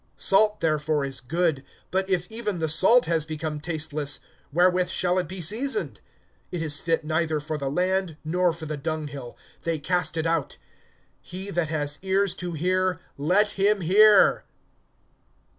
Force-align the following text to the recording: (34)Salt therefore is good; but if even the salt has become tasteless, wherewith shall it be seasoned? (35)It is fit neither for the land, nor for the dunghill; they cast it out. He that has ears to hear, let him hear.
(34)Salt 0.17 0.61
therefore 0.61 1.05
is 1.05 1.19
good; 1.21 1.63
but 1.91 2.09
if 2.09 2.25
even 2.31 2.57
the 2.57 2.67
salt 2.67 3.05
has 3.05 3.23
become 3.23 3.59
tasteless, 3.59 4.19
wherewith 4.51 4.89
shall 4.89 5.19
it 5.19 5.27
be 5.27 5.39
seasoned? 5.39 6.01
(35)It 6.51 6.61
is 6.63 6.79
fit 6.79 7.03
neither 7.05 7.39
for 7.39 7.55
the 7.55 7.69
land, 7.69 8.17
nor 8.25 8.51
for 8.51 8.65
the 8.65 8.77
dunghill; 8.77 9.37
they 9.61 9.77
cast 9.77 10.17
it 10.17 10.25
out. 10.25 10.57
He 11.21 11.51
that 11.51 11.69
has 11.69 11.99
ears 12.01 12.33
to 12.33 12.53
hear, 12.53 12.99
let 13.15 13.51
him 13.51 13.81
hear. 13.81 14.43